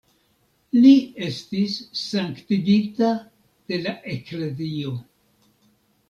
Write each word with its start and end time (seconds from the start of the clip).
Li 0.75 0.91
estis 1.25 1.75
sanktigita 2.03 3.09
de 3.73 3.79
la 3.83 3.93
eklezio. 4.13 4.95